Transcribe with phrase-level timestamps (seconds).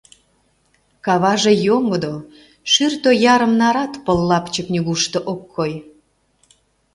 [1.05, 2.13] Каваже йоҥгыдо,
[2.71, 5.73] шӱртӧ ярым нарат пыл лапчык нигушто ок кой.